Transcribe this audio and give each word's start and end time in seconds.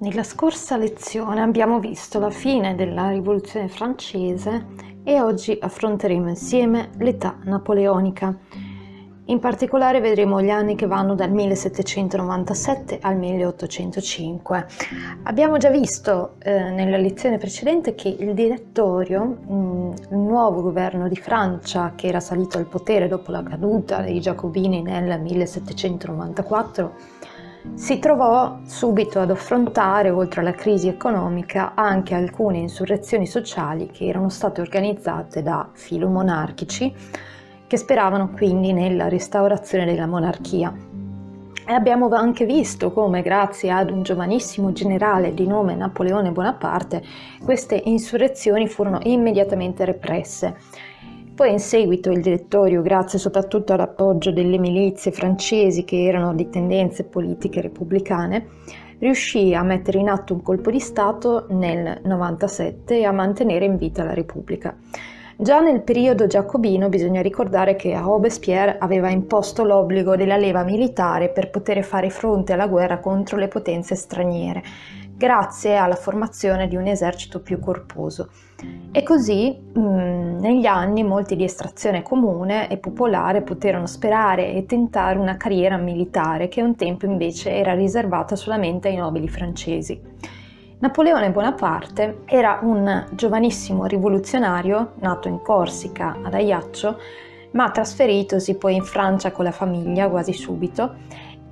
Nella 0.00 0.22
scorsa 0.22 0.78
lezione 0.78 1.42
abbiamo 1.42 1.78
visto 1.78 2.18
la 2.18 2.30
fine 2.30 2.74
della 2.74 3.10
rivoluzione 3.10 3.68
francese 3.68 4.68
e 5.04 5.20
oggi 5.20 5.54
affronteremo 5.60 6.26
insieme 6.26 6.88
l'età 6.96 7.36
napoleonica. 7.44 8.34
In 9.26 9.38
particolare 9.40 10.00
vedremo 10.00 10.40
gli 10.40 10.48
anni 10.48 10.74
che 10.74 10.86
vanno 10.86 11.14
dal 11.14 11.30
1797 11.30 12.98
al 13.02 13.18
1805. 13.18 14.66
Abbiamo 15.24 15.58
già 15.58 15.68
visto 15.68 16.36
eh, 16.38 16.70
nella 16.70 16.96
lezione 16.96 17.36
precedente 17.36 17.94
che 17.94 18.08
il 18.08 18.32
direttorio, 18.32 19.22
mh, 19.22 19.94
il 20.12 20.16
nuovo 20.16 20.62
governo 20.62 21.08
di 21.08 21.16
Francia 21.16 21.92
che 21.94 22.06
era 22.06 22.20
salito 22.20 22.56
al 22.56 22.68
potere 22.68 23.06
dopo 23.06 23.30
la 23.32 23.42
caduta 23.42 24.00
dei 24.00 24.18
Giacobini 24.18 24.80
nel 24.80 25.20
1794, 25.20 26.94
si 27.74 27.98
trovò 27.98 28.58
subito 28.64 29.20
ad 29.20 29.30
affrontare, 29.30 30.10
oltre 30.10 30.40
alla 30.40 30.52
crisi 30.52 30.88
economica, 30.88 31.72
anche 31.74 32.14
alcune 32.14 32.58
insurrezioni 32.58 33.26
sociali 33.26 33.88
che 33.90 34.06
erano 34.06 34.28
state 34.28 34.60
organizzate 34.60 35.42
da 35.42 35.68
filomonarchici 35.72 36.94
che 37.66 37.76
speravano 37.76 38.30
quindi 38.30 38.72
nella 38.72 39.08
restaurazione 39.08 39.84
della 39.84 40.06
monarchia. 40.06 40.74
E 41.66 41.72
abbiamo 41.72 42.08
anche 42.08 42.44
visto 42.44 42.90
come, 42.90 43.22
grazie 43.22 43.70
ad 43.70 43.90
un 43.90 44.02
giovanissimo 44.02 44.72
generale 44.72 45.34
di 45.34 45.46
nome 45.46 45.76
Napoleone 45.76 46.32
Bonaparte, 46.32 47.00
queste 47.44 47.80
insurrezioni 47.84 48.66
furono 48.66 48.98
immediatamente 49.04 49.84
represse 49.84 50.56
poi 51.40 51.52
in 51.52 51.58
seguito 51.58 52.10
il 52.10 52.20
direttorio, 52.20 52.82
grazie 52.82 53.18
soprattutto 53.18 53.72
all'appoggio 53.72 54.30
delle 54.30 54.58
milizie 54.58 55.10
francesi 55.10 55.84
che 55.84 56.04
erano 56.04 56.34
di 56.34 56.50
tendenze 56.50 57.04
politiche 57.04 57.62
repubblicane, 57.62 58.46
riuscì 58.98 59.54
a 59.54 59.62
mettere 59.62 60.00
in 60.00 60.10
atto 60.10 60.34
un 60.34 60.42
colpo 60.42 60.70
di 60.70 60.80
Stato 60.80 61.46
nel 61.48 62.02
97 62.04 62.98
e 62.98 63.04
a 63.04 63.12
mantenere 63.12 63.64
in 63.64 63.78
vita 63.78 64.04
la 64.04 64.12
Repubblica. 64.12 64.76
Già 65.38 65.60
nel 65.60 65.80
periodo 65.80 66.26
giacobino 66.26 66.90
bisogna 66.90 67.22
ricordare 67.22 67.74
che 67.74 67.98
Robespierre 67.98 68.76
aveva 68.78 69.08
imposto 69.08 69.64
l'obbligo 69.64 70.16
della 70.16 70.36
leva 70.36 70.62
militare 70.62 71.30
per 71.30 71.48
poter 71.48 71.82
fare 71.82 72.10
fronte 72.10 72.52
alla 72.52 72.66
guerra 72.66 72.98
contro 72.98 73.38
le 73.38 73.48
potenze 73.48 73.94
straniere 73.94 74.62
grazie 75.20 75.76
alla 75.76 75.96
formazione 75.96 76.66
di 76.66 76.76
un 76.76 76.86
esercito 76.86 77.40
più 77.40 77.58
corposo. 77.58 78.30
E 78.90 79.02
così 79.02 79.54
mh, 79.54 79.78
mm, 79.78 80.38
negli 80.38 80.64
anni 80.64 81.04
molti 81.04 81.36
di 81.36 81.44
estrazione 81.44 82.00
comune 82.00 82.70
e 82.70 82.78
popolare 82.78 83.42
poterono 83.42 83.84
sperare 83.84 84.54
e 84.54 84.64
tentare 84.64 85.18
una 85.18 85.36
carriera 85.36 85.76
militare 85.76 86.48
che 86.48 86.62
un 86.62 86.74
tempo 86.74 87.04
invece 87.04 87.54
era 87.54 87.74
riservata 87.74 88.34
solamente 88.34 88.88
ai 88.88 88.96
nobili 88.96 89.28
francesi. 89.28 90.00
Napoleone 90.78 91.30
Bonaparte 91.30 92.22
era 92.24 92.60
un 92.62 93.06
giovanissimo 93.12 93.84
rivoluzionario 93.84 94.92
nato 95.00 95.28
in 95.28 95.42
Corsica 95.42 96.16
ad 96.22 96.32
Ajaccio, 96.32 96.98
ma 97.52 97.70
trasferitosi 97.70 98.56
poi 98.56 98.76
in 98.76 98.84
Francia 98.84 99.32
con 99.32 99.44
la 99.44 99.50
famiglia 99.52 100.08
quasi 100.08 100.32
subito 100.32 100.94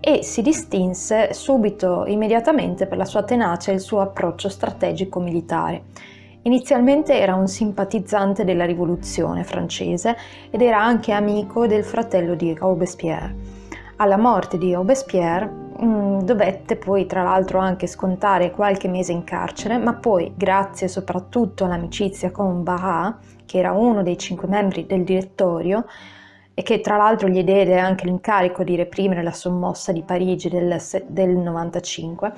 e 0.00 0.22
si 0.22 0.42
distinse 0.42 1.32
subito, 1.32 2.04
immediatamente, 2.06 2.86
per 2.86 2.98
la 2.98 3.04
sua 3.04 3.22
tenacia 3.22 3.70
e 3.70 3.74
il 3.74 3.80
suo 3.80 4.00
approccio 4.00 4.48
strategico 4.48 5.20
militare. 5.20 5.84
Inizialmente 6.42 7.18
era 7.18 7.34
un 7.34 7.48
simpatizzante 7.48 8.44
della 8.44 8.64
rivoluzione 8.64 9.44
francese 9.44 10.16
ed 10.50 10.62
era 10.62 10.82
anche 10.82 11.12
amico 11.12 11.66
del 11.66 11.84
fratello 11.84 12.34
di 12.34 12.54
Robespierre. 12.54 13.34
Alla 13.96 14.16
morte 14.16 14.56
di 14.56 14.72
Robespierre 14.72 15.50
mm, 15.82 16.20
dovette 16.20 16.76
poi 16.76 17.06
tra 17.06 17.22
l'altro 17.22 17.58
anche 17.58 17.88
scontare 17.88 18.52
qualche 18.52 18.88
mese 18.88 19.12
in 19.12 19.24
carcere, 19.24 19.78
ma 19.78 19.94
poi 19.94 20.32
grazie 20.36 20.86
soprattutto 20.86 21.64
all'amicizia 21.64 22.30
con 22.30 22.62
Barat, 22.62 23.16
che 23.44 23.58
era 23.58 23.72
uno 23.72 24.02
dei 24.02 24.16
cinque 24.16 24.46
membri 24.46 24.86
del 24.86 25.02
direttorio, 25.02 25.84
e 26.58 26.62
che 26.64 26.80
tra 26.80 26.96
l'altro 26.96 27.28
gli 27.28 27.44
diede 27.44 27.78
anche 27.78 28.04
l'incarico 28.04 28.64
di 28.64 28.74
reprimere 28.74 29.22
la 29.22 29.30
sommossa 29.30 29.92
di 29.92 30.02
Parigi 30.02 30.48
del, 30.48 30.76
del 31.06 31.36
95, 31.36 32.32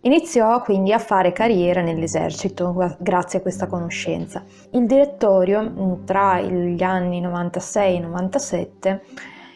iniziò 0.00 0.62
quindi 0.62 0.90
a 0.90 0.98
fare 0.98 1.32
carriera 1.32 1.82
nell'esercito 1.82 2.74
grazie 2.98 3.40
a 3.40 3.42
questa 3.42 3.66
conoscenza. 3.66 4.42
Il 4.70 4.86
direttorio 4.86 6.00
tra 6.06 6.40
gli 6.40 6.82
anni 6.82 7.20
96 7.20 7.96
e 7.96 8.00
97 8.00 9.02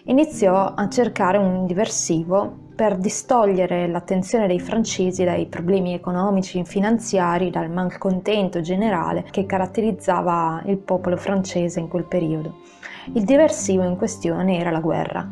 iniziò 0.04 0.74
a 0.74 0.88
cercare 0.90 1.38
un 1.38 1.64
diversivo 1.64 2.64
per 2.76 2.98
distogliere 2.98 3.88
l'attenzione 3.88 4.46
dei 4.46 4.60
francesi 4.60 5.24
dai 5.24 5.46
problemi 5.46 5.94
economici 5.94 6.58
e 6.58 6.66
finanziari, 6.66 7.48
dal 7.48 7.70
malcontento 7.70 8.60
generale 8.60 9.24
che 9.30 9.46
caratterizzava 9.46 10.64
il 10.66 10.76
popolo 10.76 11.16
francese 11.16 11.80
in 11.80 11.88
quel 11.88 12.04
periodo. 12.04 12.75
Il 13.14 13.24
diversivo 13.24 13.84
in 13.84 13.96
questione 13.96 14.58
era 14.58 14.70
la 14.70 14.80
guerra. 14.80 15.28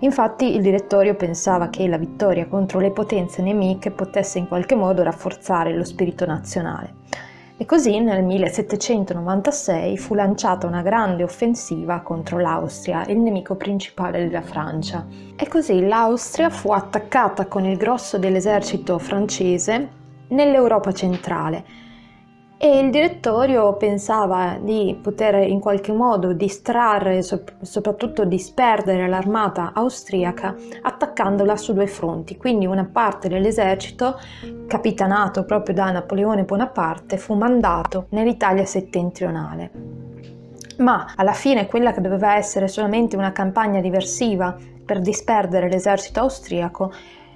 Infatti 0.00 0.54
il 0.54 0.60
direttorio 0.60 1.14
pensava 1.14 1.68
che 1.68 1.88
la 1.88 1.96
vittoria 1.96 2.46
contro 2.46 2.80
le 2.80 2.90
potenze 2.90 3.40
nemiche 3.40 3.90
potesse 3.90 4.38
in 4.38 4.48
qualche 4.48 4.74
modo 4.74 5.02
rafforzare 5.02 5.74
lo 5.74 5.84
spirito 5.84 6.26
nazionale. 6.26 7.02
E 7.56 7.64
così 7.66 8.00
nel 8.00 8.24
1796 8.24 9.96
fu 9.96 10.14
lanciata 10.14 10.66
una 10.66 10.82
grande 10.82 11.22
offensiva 11.22 12.00
contro 12.00 12.38
l'Austria, 12.38 13.06
il 13.06 13.18
nemico 13.18 13.54
principale 13.54 14.24
della 14.24 14.42
Francia. 14.42 15.06
E 15.36 15.48
così 15.48 15.86
l'Austria 15.86 16.50
fu 16.50 16.72
attaccata 16.72 17.46
con 17.46 17.64
il 17.64 17.76
grosso 17.76 18.18
dell'esercito 18.18 18.98
francese 18.98 19.88
nell'Europa 20.28 20.92
centrale, 20.92 21.64
e 22.64 22.78
il 22.78 22.88
direttorio 22.88 23.74
pensava 23.74 24.56
di 24.58 24.98
poter 24.98 25.46
in 25.46 25.60
qualche 25.60 25.92
modo 25.92 26.32
distrarre 26.32 27.18
e 27.18 27.22
soprattutto 27.22 28.24
disperdere 28.24 29.06
l'armata 29.06 29.72
austriaca 29.74 30.56
attaccandola 30.80 31.58
su 31.58 31.74
due 31.74 31.86
fronti. 31.86 32.38
Quindi 32.38 32.64
una 32.64 32.88
parte 32.90 33.28
dell'esercito, 33.28 34.18
capitanato 34.66 35.44
proprio 35.44 35.74
da 35.74 35.90
Napoleone 35.90 36.44
Bonaparte, 36.44 37.18
fu 37.18 37.34
mandato 37.34 38.06
nell'Italia 38.10 38.64
settentrionale. 38.64 39.70
Ma 40.78 41.12
alla 41.16 41.34
fine 41.34 41.66
quella 41.66 41.92
che 41.92 42.00
doveva 42.00 42.36
essere 42.36 42.68
solamente 42.68 43.14
una 43.14 43.32
campagna 43.32 43.82
diversiva 43.82 44.56
per 44.86 45.00
disperdere 45.00 45.68
l'esercito 45.68 46.20
austriaco 46.20 46.92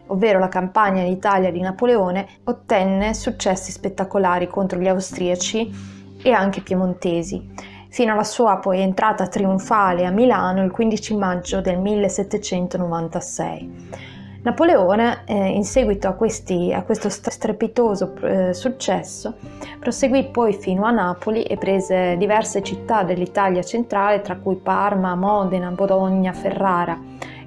ovvero 0.08 0.38
la 0.38 0.48
campagna 0.48 1.02
in 1.02 1.12
Italia 1.12 1.50
di 1.50 1.60
Napoleone, 1.60 2.26
ottenne 2.44 3.14
successi 3.14 3.70
spettacolari 3.70 4.48
contro 4.48 4.78
gli 4.78 4.88
austriaci 4.88 5.96
e 6.22 6.32
anche 6.32 6.60
piemontesi, 6.60 7.48
fino 7.88 8.12
alla 8.12 8.24
sua 8.24 8.58
poi 8.58 8.80
entrata 8.80 9.28
trionfale 9.28 10.04
a 10.04 10.10
Milano 10.10 10.64
il 10.64 10.70
15 10.70 11.16
maggio 11.16 11.60
del 11.60 11.78
1796. 11.78 14.16
Napoleone, 14.40 15.24
eh, 15.26 15.48
in 15.48 15.64
seguito 15.64 16.06
a, 16.06 16.12
questi, 16.12 16.72
a 16.72 16.82
questo 16.82 17.08
strepitoso 17.08 18.14
eh, 18.22 18.54
successo, 18.54 19.34
proseguì 19.80 20.28
poi 20.30 20.54
fino 20.54 20.84
a 20.84 20.90
Napoli 20.90 21.42
e 21.42 21.56
prese 21.56 22.16
diverse 22.16 22.62
città 22.62 23.02
dell'Italia 23.02 23.62
centrale, 23.62 24.20
tra 24.20 24.36
cui 24.36 24.54
Parma, 24.54 25.16
Modena, 25.16 25.70
Bologna, 25.70 26.32
Ferrara, 26.32 26.98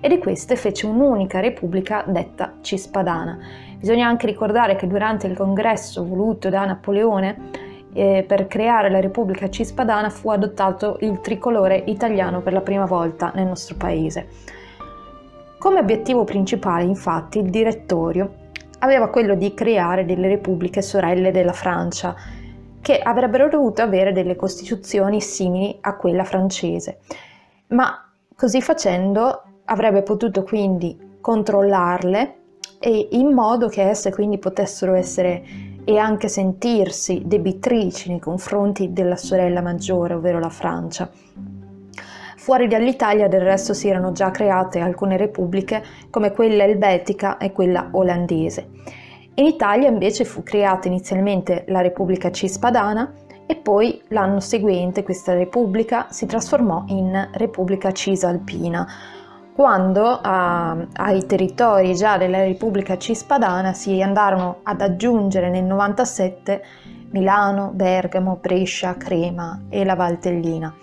e 0.01 0.09
di 0.09 0.17
queste 0.17 0.57
fece 0.57 0.87
un'unica 0.87 1.39
repubblica 1.39 2.03
detta 2.05 2.55
cispadana. 2.59 3.37
Bisogna 3.77 4.07
anche 4.07 4.25
ricordare 4.25 4.75
che 4.75 4.87
durante 4.87 5.27
il 5.27 5.37
congresso 5.37 6.05
voluto 6.05 6.49
da 6.49 6.65
Napoleone 6.65 7.69
eh, 7.93 8.23
per 8.27 8.47
creare 8.47 8.89
la 8.89 8.99
Repubblica 8.99 9.49
Cispadana 9.49 10.09
fu 10.09 10.29
adottato 10.29 10.97
il 11.01 11.19
tricolore 11.21 11.83
italiano 11.87 12.41
per 12.41 12.53
la 12.53 12.61
prima 12.61 12.85
volta 12.85 13.31
nel 13.35 13.47
nostro 13.47 13.75
paese. 13.75 14.27
Come 15.57 15.79
obiettivo 15.79 16.23
principale, 16.23 16.83
infatti, 16.83 17.39
il 17.39 17.49
direttorio 17.49 18.39
aveva 18.79 19.09
quello 19.09 19.35
di 19.35 19.53
creare 19.53 20.05
delle 20.05 20.27
repubbliche 20.27 20.81
sorelle 20.81 21.31
della 21.31 21.53
Francia, 21.53 22.15
che 22.81 22.97
avrebbero 22.97 23.47
dovuto 23.47 23.83
avere 23.83 24.11
delle 24.11 24.35
costituzioni 24.35 25.21
simili 25.21 25.77
a 25.81 25.95
quella 25.97 26.23
francese. 26.23 26.99
Ma 27.67 28.11
così 28.35 28.59
facendo 28.59 29.43
avrebbe 29.71 30.03
potuto 30.03 30.43
quindi 30.43 30.97
controllarle 31.21 32.35
e 32.79 33.07
in 33.11 33.33
modo 33.33 33.67
che 33.67 33.83
esse 33.83 34.11
quindi 34.11 34.37
potessero 34.37 34.93
essere 34.93 35.69
e 35.83 35.97
anche 35.97 36.27
sentirsi 36.27 37.23
debitrici 37.25 38.09
nei 38.09 38.19
confronti 38.19 38.91
della 38.91 39.15
sorella 39.15 39.61
maggiore, 39.61 40.13
ovvero 40.13 40.39
la 40.39 40.49
Francia. 40.49 41.09
Fuori 42.37 42.67
dall'Italia 42.67 43.27
del 43.27 43.41
resto 43.41 43.73
si 43.73 43.87
erano 43.87 44.11
già 44.11 44.29
create 44.31 44.79
alcune 44.79 45.15
repubbliche 45.15 45.83
come 46.09 46.31
quella 46.31 46.63
elvetica 46.63 47.37
e 47.37 47.51
quella 47.51 47.89
olandese. 47.91 48.69
In 49.35 49.45
Italia 49.45 49.89
invece 49.89 50.25
fu 50.25 50.43
creata 50.43 50.87
inizialmente 50.87 51.63
la 51.67 51.81
Repubblica 51.81 52.29
Cispadana 52.29 53.13
e 53.45 53.55
poi 53.55 54.01
l'anno 54.09 54.39
seguente 54.39 55.03
questa 55.03 55.33
repubblica 55.33 56.07
si 56.09 56.25
trasformò 56.25 56.83
in 56.87 57.29
Repubblica 57.33 57.91
Cisalpina, 57.91 58.87
quando 59.53 60.19
a, 60.21 60.75
ai 60.93 61.25
territori 61.25 61.93
già 61.93 62.17
della 62.17 62.43
Repubblica 62.43 62.97
Cispadana 62.97 63.73
si 63.73 64.01
andarono 64.01 64.59
ad 64.63 64.81
aggiungere 64.81 65.49
nel 65.49 65.63
97 65.63 66.63
Milano, 67.11 67.71
Bergamo, 67.73 68.37
Brescia, 68.39 68.95
Crema 68.95 69.63
e 69.69 69.83
la 69.83 69.95
Valtellina. 69.95 70.73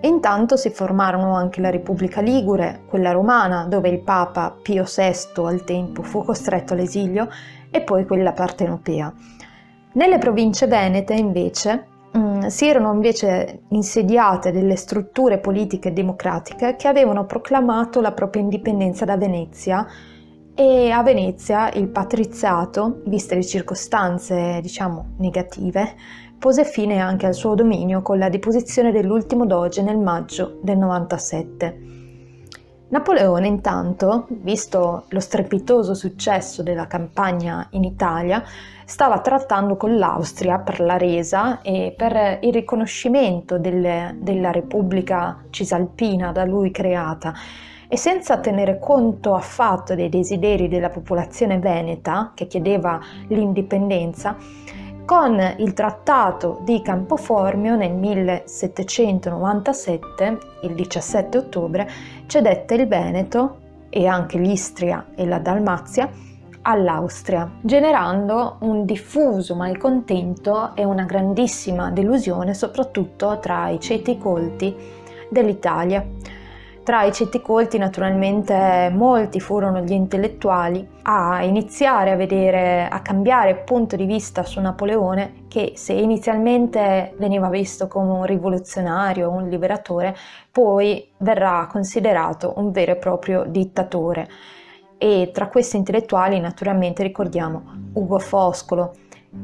Intanto 0.00 0.56
si 0.56 0.70
formarono 0.70 1.34
anche 1.36 1.60
la 1.60 1.70
Repubblica 1.70 2.20
Ligure, 2.20 2.82
quella 2.88 3.12
romana, 3.12 3.66
dove 3.66 3.88
il 3.88 4.00
Papa 4.00 4.52
Pio 4.60 4.84
VI 4.84 5.42
al 5.44 5.62
tempo 5.64 6.02
fu 6.02 6.24
costretto 6.24 6.72
all'esilio, 6.72 7.28
e 7.70 7.82
poi 7.82 8.04
quella 8.04 8.32
partenopea. 8.32 9.12
Nelle 9.92 10.18
province 10.18 10.66
venete, 10.66 11.14
invece, 11.14 11.86
si 12.50 12.66
erano 12.66 12.92
invece 12.92 13.62
insediate 13.70 14.52
delle 14.52 14.76
strutture 14.76 15.38
politiche 15.38 15.92
democratiche 15.92 16.76
che 16.76 16.88
avevano 16.88 17.26
proclamato 17.26 18.00
la 18.00 18.12
propria 18.12 18.42
indipendenza 18.42 19.04
da 19.04 19.16
Venezia 19.16 19.86
e 20.54 20.90
a 20.90 21.02
Venezia 21.02 21.70
il 21.72 21.88
patriziato, 21.88 23.02
viste 23.06 23.34
le 23.34 23.44
circostanze, 23.44 24.60
diciamo, 24.60 25.14
negative, 25.18 25.94
pose 26.38 26.64
fine 26.64 26.98
anche 26.98 27.26
al 27.26 27.34
suo 27.34 27.54
dominio 27.54 28.02
con 28.02 28.18
la 28.18 28.28
deposizione 28.28 28.92
dell'ultimo 28.92 29.46
doge 29.46 29.82
nel 29.82 29.98
maggio 29.98 30.58
del 30.62 30.76
97. 30.76 32.01
Napoleone 32.92 33.46
intanto, 33.46 34.26
visto 34.28 35.04
lo 35.08 35.20
strepitoso 35.20 35.94
successo 35.94 36.62
della 36.62 36.86
campagna 36.86 37.66
in 37.70 37.84
Italia, 37.84 38.44
stava 38.84 39.20
trattando 39.20 39.76
con 39.76 39.96
l'Austria 39.96 40.58
per 40.58 40.78
la 40.80 40.98
resa 40.98 41.62
e 41.62 41.94
per 41.96 42.36
il 42.42 42.52
riconoscimento 42.52 43.58
delle, 43.58 44.14
della 44.20 44.50
Repubblica 44.50 45.42
Cisalpina 45.48 46.32
da 46.32 46.44
lui 46.44 46.70
creata. 46.70 47.32
E 47.88 47.96
senza 47.96 48.36
tenere 48.40 48.78
conto 48.78 49.34
affatto 49.34 49.94
dei 49.94 50.10
desideri 50.10 50.68
della 50.68 50.90
popolazione 50.90 51.58
veneta 51.58 52.32
che 52.34 52.46
chiedeva 52.46 53.00
l'indipendenza, 53.28 54.36
con 55.04 55.54
il 55.58 55.72
trattato 55.72 56.60
di 56.62 56.82
Campoformio 56.82 57.76
nel 57.76 57.92
1797, 57.92 60.38
il 60.62 60.74
17 60.74 61.38
ottobre, 61.38 61.88
cedette 62.26 62.74
il 62.74 62.86
Veneto 62.86 63.58
e 63.90 64.06
anche 64.06 64.38
l'Istria 64.38 65.06
e 65.14 65.26
la 65.26 65.38
Dalmazia 65.38 66.08
all'Austria, 66.62 67.50
generando 67.60 68.56
un 68.60 68.84
diffuso 68.84 69.54
malcontento 69.54 70.74
e 70.74 70.84
una 70.84 71.04
grandissima 71.04 71.90
delusione 71.90 72.54
soprattutto 72.54 73.38
tra 73.40 73.68
i 73.68 73.80
ceti 73.80 74.16
colti 74.16 74.74
dell'Italia 75.28 76.06
tra 76.84 77.04
i 77.04 77.12
ceti 77.12 77.40
colti 77.40 77.78
naturalmente 77.78 78.90
molti 78.92 79.38
furono 79.38 79.80
gli 79.80 79.92
intellettuali 79.92 80.86
a 81.02 81.44
iniziare 81.44 82.10
a 82.10 82.16
vedere, 82.16 82.88
a 82.88 83.00
cambiare 83.00 83.56
punto 83.56 83.94
di 83.94 84.04
vista 84.04 84.42
su 84.42 84.60
Napoleone 84.60 85.44
che 85.46 85.72
se 85.76 85.92
inizialmente 85.92 87.14
veniva 87.18 87.48
visto 87.48 87.86
come 87.86 88.10
un 88.10 88.24
rivoluzionario, 88.24 89.30
un 89.30 89.48
liberatore, 89.48 90.16
poi 90.50 91.08
verrà 91.18 91.68
considerato 91.70 92.54
un 92.56 92.72
vero 92.72 92.92
e 92.92 92.96
proprio 92.96 93.44
dittatore. 93.46 94.28
E 94.98 95.30
tra 95.32 95.48
questi 95.48 95.76
intellettuali 95.76 96.40
naturalmente 96.40 97.02
ricordiamo 97.02 97.90
Ugo 97.94 98.18
Foscolo, 98.18 98.94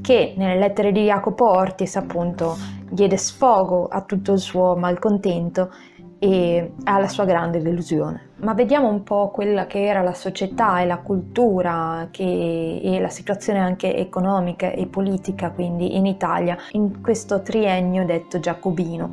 che 0.01 0.35
nelle 0.37 0.59
lettere 0.59 0.93
di 0.93 1.05
Jacopo 1.05 1.49
Ortis 1.49 1.97
appunto 1.97 2.57
diede 2.91 3.17
sfogo 3.17 3.87
a 3.89 4.03
tutto 4.03 4.33
il 4.33 4.39
suo 4.39 4.77
malcontento 4.77 5.71
e 6.19 6.73
alla 6.85 7.09
sua 7.09 7.25
grande 7.25 7.63
delusione. 7.63 8.31
Ma 8.39 8.55
vediamo 8.55 8.89
un 8.89 9.03
po' 9.03 9.31
quella 9.31 9.67
che 9.67 9.85
era 9.85 10.03
la 10.03 10.15
società 10.15 10.81
e 10.81 10.87
la 10.87 10.99
cultura 10.99 12.09
che, 12.11 12.81
e 12.83 13.01
la 13.01 13.09
situazione 13.09 13.59
anche 13.59 13.97
economica 13.97 14.71
e 14.71 14.87
politica 14.87 15.51
quindi 15.51 15.97
in 15.97 16.07
Italia 16.07 16.57
in 16.73 17.01
questo 17.01 17.43
triennio 17.43 18.05
detto 18.05 18.39
giacobino. 18.39 19.11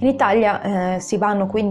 In 0.00 0.08
Italia 0.08 0.94
eh, 0.94 1.00
si, 1.00 1.18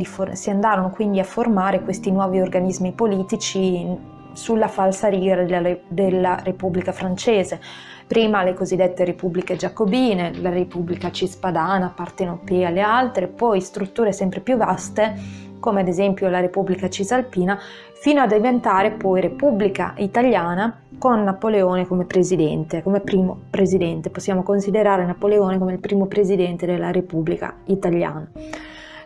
for- 0.03 0.35
si 0.35 0.49
andarono 0.49 0.89
quindi 0.89 1.19
a 1.19 1.23
formare 1.23 1.81
questi 1.81 2.11
nuovi 2.11 2.39
organismi 2.39 2.91
politici 2.93 4.11
sulla 4.33 4.67
falsa 4.67 5.07
riga 5.07 5.43
della, 5.43 5.77
della 5.87 6.39
Repubblica 6.43 6.91
francese, 6.91 7.59
prima 8.05 8.43
le 8.43 8.53
cosiddette 8.53 9.05
repubbliche 9.05 9.55
giacobine, 9.55 10.33
la 10.41 10.49
Repubblica 10.49 11.11
Cispadana, 11.11 11.91
Partenopea, 11.95 12.69
le 12.69 12.81
altre, 12.81 13.27
poi 13.27 13.61
strutture 13.61 14.11
sempre 14.11 14.39
più 14.39 14.57
vaste 14.57 15.41
come 15.63 15.79
ad 15.79 15.87
esempio 15.87 16.27
la 16.27 16.41
Repubblica 16.41 16.89
Cisalpina, 16.89 17.57
fino 17.93 18.19
a 18.19 18.27
diventare 18.27 18.91
poi 18.91 19.21
Repubblica 19.21 19.93
Italiana 19.95 20.81
con 20.97 21.23
Napoleone 21.23 21.87
come 21.87 22.03
presidente, 22.03 22.83
come 22.83 22.99
primo 22.99 23.43
presidente. 23.49 24.09
Possiamo 24.09 24.43
considerare 24.43 25.05
Napoleone 25.05 25.57
come 25.57 25.71
il 25.71 25.79
primo 25.79 26.05
presidente 26.05 26.65
della 26.65 26.91
Repubblica 26.91 27.55
Italiana. 27.67 28.29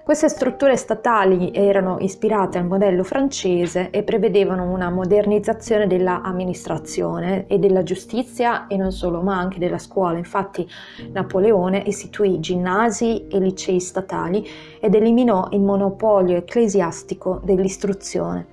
Queste 0.08 0.30
strutture 0.30 0.78
statali 0.78 1.52
erano 1.54 1.98
ispirate 2.00 2.58
al 2.58 2.66
modello 2.66 3.04
francese 3.04 3.90
e 3.90 4.04
prevedevano 4.04 4.72
una 4.72 4.90
modernizzazione 4.90 5.86
dell'amministrazione 5.86 7.46
e 7.48 7.60
della 7.60 7.84
giustizia 7.84 8.68
e 8.68 8.78
non 8.78 8.94
solo, 8.94 9.22
ma 9.22 9.38
anche 9.38 9.60
della 9.60 9.78
scuola. 9.78 10.18
Infatti 10.18 10.66
Napoleone 11.12 11.80
istituì 11.80 12.40
ginnasi 12.40 13.28
e 13.28 13.38
licei 13.40 13.82
statali 13.82 14.48
ed 14.80 14.96
eliminò 14.96 15.50
il 15.52 15.60
monopolio 15.60 16.38
ecclesiastico 16.38 17.42
dell'istruzione. 17.44 18.46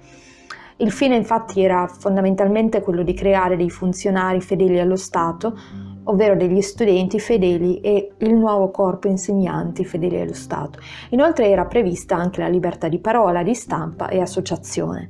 Il 0.78 0.90
fine 0.90 1.14
infatti 1.14 1.62
era 1.62 1.86
fondamentalmente 1.86 2.80
quello 2.80 3.04
di 3.04 3.14
creare 3.14 3.56
dei 3.56 3.70
funzionari 3.70 4.40
fedeli 4.40 4.80
allo 4.80 4.96
Stato, 4.96 5.56
ovvero 6.04 6.36
degli 6.36 6.60
studenti 6.60 7.18
fedeli 7.18 7.80
e 7.80 8.12
il 8.18 8.34
nuovo 8.34 8.70
corpo 8.70 9.08
insegnanti 9.08 9.84
fedeli 9.84 10.20
allo 10.20 10.34
Stato. 10.34 10.78
Inoltre 11.10 11.48
era 11.48 11.66
prevista 11.66 12.16
anche 12.16 12.40
la 12.40 12.48
libertà 12.48 12.88
di 12.88 12.98
parola, 12.98 13.42
di 13.42 13.54
stampa 13.54 14.08
e 14.08 14.20
associazione. 14.20 15.08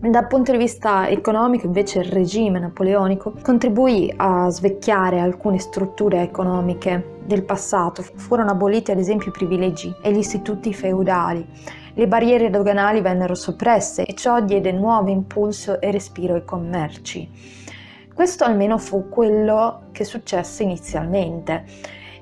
Dal 0.00 0.28
punto 0.28 0.52
di 0.52 0.58
vista 0.58 1.08
economico, 1.08 1.66
invece, 1.66 1.98
il 1.98 2.12
regime 2.12 2.60
napoleonico 2.60 3.34
contribuì 3.42 4.12
a 4.16 4.48
svecchiare 4.48 5.18
alcune 5.18 5.58
strutture 5.58 6.22
economiche 6.22 7.16
del 7.24 7.42
passato. 7.42 8.02
Furono 8.14 8.52
aboliti, 8.52 8.92
ad 8.92 8.98
esempio, 8.98 9.30
i 9.30 9.32
privilegi 9.32 9.92
e 10.00 10.12
gli 10.12 10.18
istituti 10.18 10.72
feudali. 10.72 11.44
Le 11.94 12.06
barriere 12.06 12.48
doganali 12.48 13.00
vennero 13.00 13.34
soppresse 13.34 14.06
e 14.06 14.14
ciò 14.14 14.40
diede 14.40 14.70
nuovo 14.70 15.10
impulso 15.10 15.80
e 15.80 15.90
respiro 15.90 16.34
ai 16.34 16.44
commerci. 16.44 17.28
Questo 18.18 18.42
almeno 18.42 18.78
fu 18.78 19.08
quello 19.08 19.82
che 19.92 20.02
successe 20.02 20.64
inizialmente 20.64 21.62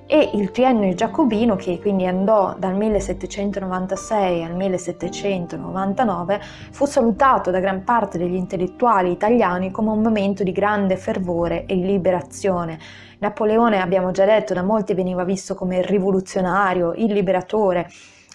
e 0.07 0.29
il 0.35 0.51
triennio 0.51 0.93
giacobino, 0.93 1.57
che 1.57 1.81
quindi 1.81 2.05
andò 2.05 2.55
dal 2.59 2.77
1796 2.77 4.45
al 4.45 4.55
1799, 4.55 6.39
fu 6.71 6.85
salutato 6.85 7.51
da 7.51 7.61
gran 7.61 7.83
parte 7.83 8.19
degli 8.19 8.35
intellettuali 8.35 9.11
italiani 9.11 9.71
come 9.71 9.89
un 9.89 10.03
momento 10.03 10.43
di 10.43 10.53
grande 10.53 10.99
fervore 10.99 11.65
e 11.65 11.75
liberazione. 11.77 12.79
Napoleone, 13.21 13.81
abbiamo 13.81 14.11
già 14.11 14.27
detto, 14.27 14.53
da 14.53 14.63
molti 14.63 14.93
veniva 14.93 15.25
visto 15.25 15.55
come 15.55 15.79
il 15.79 15.85
rivoluzionario, 15.85 16.93
il 16.93 17.11
liberatore, 17.11 17.89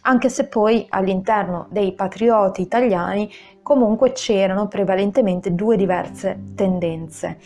anche 0.04 0.30
se 0.30 0.48
poi 0.48 0.88
all'interno 0.90 1.68
dei 1.70 1.94
patrioti 1.94 2.64
italiani 2.64 3.32
comunque 3.64 4.12
c'erano 4.12 4.68
prevalentemente 4.68 5.54
due 5.54 5.78
diverse 5.78 6.40
tendenze. 6.56 7.38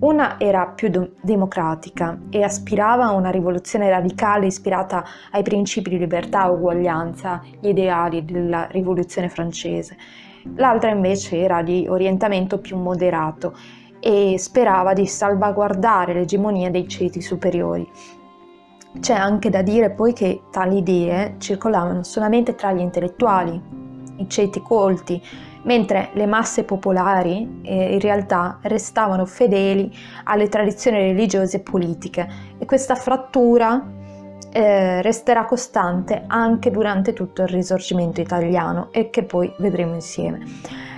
Una 0.00 0.38
era 0.38 0.66
più 0.66 0.88
do- 0.88 1.12
democratica 1.20 2.18
e 2.30 2.42
aspirava 2.42 3.04
a 3.04 3.12
una 3.12 3.30
rivoluzione 3.30 3.90
radicale 3.90 4.46
ispirata 4.46 5.04
ai 5.30 5.42
principi 5.42 5.90
di 5.90 5.98
libertà 5.98 6.50
uguaglianza, 6.50 7.42
gli 7.60 7.68
ideali 7.68 8.24
della 8.24 8.66
rivoluzione 8.70 9.28
francese. 9.28 9.96
L'altra 10.56 10.90
invece 10.90 11.38
era 11.38 11.62
di 11.62 11.86
orientamento 11.88 12.58
più 12.58 12.76
moderato 12.76 13.54
e 14.00 14.36
sperava 14.38 14.92
di 14.92 15.06
salvaguardare 15.06 16.12
l'egemonia 16.12 16.70
dei 16.70 16.88
ceti 16.88 17.20
superiori. 17.20 17.88
C'è 18.98 19.14
anche 19.14 19.48
da 19.48 19.62
dire 19.62 19.90
poi 19.90 20.12
che 20.12 20.42
tali 20.50 20.78
idee 20.78 21.36
circolavano 21.38 22.02
solamente 22.02 22.54
tra 22.54 22.72
gli 22.72 22.80
intellettuali, 22.80 23.60
i 24.16 24.28
ceti 24.28 24.60
colti, 24.60 25.22
mentre 25.64 26.10
le 26.14 26.26
masse 26.26 26.64
popolari 26.64 27.60
eh, 27.62 27.92
in 27.92 28.00
realtà 28.00 28.58
restavano 28.62 29.26
fedeli 29.26 29.92
alle 30.24 30.48
tradizioni 30.48 30.98
religiose 30.98 31.58
e 31.58 31.60
politiche 31.60 32.28
e 32.58 32.64
questa 32.64 32.94
frattura 32.94 34.00
eh, 34.52 35.00
resterà 35.02 35.44
costante 35.44 36.24
anche 36.26 36.70
durante 36.70 37.12
tutto 37.12 37.42
il 37.42 37.48
risorgimento 37.48 38.20
italiano 38.20 38.88
e 38.92 39.10
che 39.10 39.22
poi 39.24 39.52
vedremo 39.58 39.94
insieme. 39.94 40.40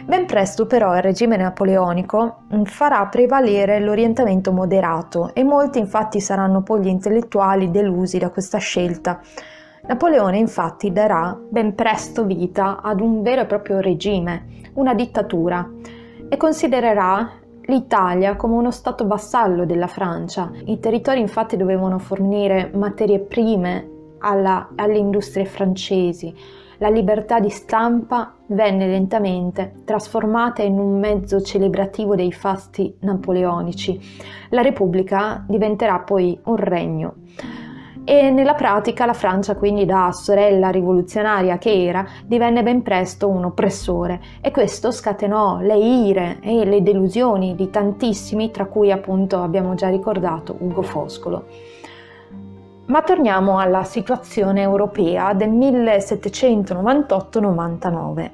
Ben 0.05 0.27
presto 0.27 0.67
però 0.67 0.95
il 0.97 1.03
regime 1.03 1.37
napoleonico 1.37 2.41
mm, 2.53 2.65
farà 2.65 3.07
prevalere 3.07 3.81
l'orientamento 3.81 4.53
moderato 4.53 5.31
e 5.35 5.45
molti 5.45 5.79
infatti 5.79 6.21
saranno 6.21 6.63
poi 6.63 6.83
gli 6.83 6.89
intellettuali 6.89 7.71
delusi 7.71 8.19
da 8.19 8.29
questa 8.29 8.59
scelta 8.59 9.21
Napoleone 9.87 10.39
infatti 10.39 10.93
darà 10.93 11.39
ben 11.47 11.75
presto 11.75 12.25
vita 12.25 12.81
ad 12.81 13.03
un 13.03 13.21
vero 13.21 13.43
e 13.43 13.47
proprio 13.47 13.81
regime, 13.81 14.47
una 14.75 14.95
dittatura, 14.95 15.71
e 16.27 16.37
considererà 16.39 17.33
l'Italia 17.67 18.35
come 18.35 18.55
uno 18.55 18.71
stato 18.71 19.07
vassallo 19.07 19.67
della 19.67 19.87
Francia. 19.87 20.51
I 20.65 20.81
territori 20.81 21.21
infatti 21.21 21.59
dovevano 21.59 21.99
fornire 21.99 22.71
materie 22.73 23.21
prime 23.21 23.91
alla, 24.21 24.71
alle 24.75 24.97
industrie 24.97 25.45
francesi. 25.45 26.35
La 26.79 26.89
libertà 26.89 27.39
di 27.39 27.51
stampa 27.51 28.33
venne 28.47 28.87
lentamente 28.87 29.83
trasformata 29.85 30.63
in 30.63 30.79
un 30.79 30.99
mezzo 30.99 31.43
celebrativo 31.43 32.15
dei 32.15 32.33
fasti 32.33 32.97
napoleonici. 33.01 34.01
La 34.49 34.63
Repubblica 34.63 35.45
diventerà 35.47 35.99
poi 35.99 36.41
un 36.45 36.57
regno 36.57 37.15
e 38.05 38.31
nella 38.31 38.55
pratica 38.55 39.07
la 39.07 39.15
Francia 39.15 39.57
quindi 39.57 39.87
da 39.87 40.13
sorella 40.13 40.69
rivoluzionaria 40.69 41.57
che 41.57 41.87
era 41.87 42.07
divenne 42.27 42.63
ben 42.63 42.83
presto 42.83 43.29
un 43.29 43.47
oppressore 43.47 44.21
e 44.43 44.51
questo 44.51 44.91
scatenò 44.91 45.61
le 45.61 45.77
ire 45.77 46.37
e 46.41 46.67
le 46.67 46.83
delusioni 46.83 47.55
di 47.55 47.71
tantissimi 47.71 48.51
tra 48.51 48.67
cui 48.67 48.93
appunto 48.93 49.43
abbiamo 49.43 49.75
già 49.75 49.89
ricordato 49.89 50.55
Ugo 50.59 50.83
Foscolo. 50.83 51.47
Ma 52.87 53.01
torniamo 53.03 53.59
alla 53.59 53.85
situazione 53.85 54.61
europea 54.61 55.33
del 55.33 55.49
1798-99. 55.49 58.31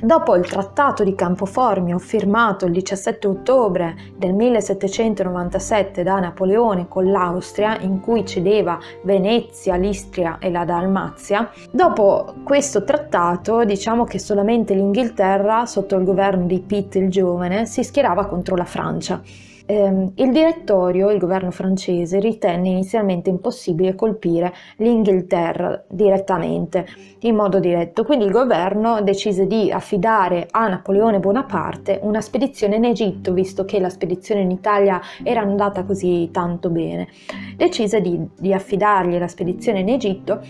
Dopo 0.00 0.36
il 0.36 0.46
Trattato 0.46 1.04
di 1.04 1.14
Campoformio 1.14 1.98
firmato 1.98 2.66
il 2.66 2.72
17 2.72 3.26
ottobre 3.26 3.96
del 4.14 4.34
1797 4.34 6.02
da 6.02 6.20
Napoleone 6.20 6.86
con 6.86 7.10
l'Austria, 7.10 7.80
in 7.80 8.00
cui 8.00 8.26
cedeva 8.26 8.78
Venezia, 9.04 9.76
l'Istria 9.76 10.36
e 10.38 10.50
la 10.50 10.66
Dalmazia, 10.66 11.50
dopo 11.70 12.34
questo 12.44 12.84
trattato 12.84 13.64
diciamo 13.64 14.04
che 14.04 14.18
solamente 14.18 14.74
l'Inghilterra, 14.74 15.64
sotto 15.64 15.96
il 15.96 16.04
governo 16.04 16.44
di 16.44 16.60
Pitt 16.60 16.96
il 16.96 17.08
Giovane, 17.08 17.64
si 17.64 17.82
schierava 17.82 18.26
contro 18.26 18.54
la 18.54 18.64
Francia. 18.64 19.22
Eh, 19.68 20.12
il 20.14 20.30
direttorio, 20.30 21.10
il 21.10 21.18
governo 21.18 21.50
francese, 21.50 22.20
ritenne 22.20 22.68
inizialmente 22.68 23.30
impossibile 23.30 23.96
colpire 23.96 24.54
l'Inghilterra 24.76 25.84
direttamente, 25.88 26.86
in 27.20 27.34
modo 27.34 27.58
diretto, 27.58 28.04
quindi 28.04 28.26
il 28.26 28.30
governo 28.30 29.02
decise 29.02 29.48
di 29.48 29.72
affidare 29.72 30.46
a 30.52 30.68
Napoleone 30.68 31.18
Bonaparte 31.18 31.98
una 32.02 32.20
spedizione 32.20 32.76
in 32.76 32.84
Egitto, 32.84 33.32
visto 33.32 33.64
che 33.64 33.80
la 33.80 33.88
spedizione 33.88 34.42
in 34.42 34.52
Italia 34.52 35.00
era 35.24 35.40
andata 35.40 35.82
così 35.82 36.28
tanto 36.30 36.70
bene. 36.70 37.08
Decise 37.56 38.00
di, 38.00 38.24
di 38.38 38.52
affidargli 38.52 39.18
la 39.18 39.26
spedizione 39.26 39.80
in 39.80 39.88
Egitto 39.88 40.42